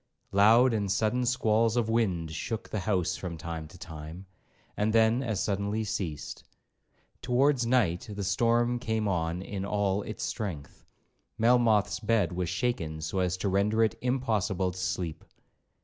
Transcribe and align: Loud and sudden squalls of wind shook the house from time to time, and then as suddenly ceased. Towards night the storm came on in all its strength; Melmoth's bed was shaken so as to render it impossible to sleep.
Loud 0.31 0.73
and 0.73 0.91
sudden 0.91 1.27
squalls 1.27 1.77
of 1.77 1.87
wind 1.87 2.31
shook 2.31 2.67
the 2.69 2.79
house 2.79 3.15
from 3.17 3.37
time 3.37 3.67
to 3.67 3.77
time, 3.77 4.25
and 4.75 4.93
then 4.93 5.21
as 5.21 5.39
suddenly 5.43 5.83
ceased. 5.83 6.43
Towards 7.21 7.67
night 7.67 8.09
the 8.11 8.23
storm 8.23 8.79
came 8.79 9.07
on 9.07 9.43
in 9.43 9.63
all 9.63 10.01
its 10.01 10.23
strength; 10.23 10.87
Melmoth's 11.37 11.99
bed 11.99 12.31
was 12.31 12.49
shaken 12.49 12.99
so 12.99 13.19
as 13.19 13.37
to 13.37 13.47
render 13.47 13.83
it 13.83 13.95
impossible 14.01 14.71
to 14.71 14.77
sleep. 14.79 15.23